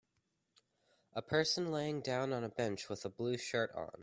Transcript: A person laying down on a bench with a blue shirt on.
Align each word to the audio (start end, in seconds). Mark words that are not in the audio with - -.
A 1.13 1.21
person 1.21 1.71
laying 1.71 2.01
down 2.01 2.33
on 2.33 2.43
a 2.43 2.49
bench 2.49 2.89
with 2.89 3.05
a 3.05 3.09
blue 3.11 3.37
shirt 3.37 3.71
on. 3.75 3.91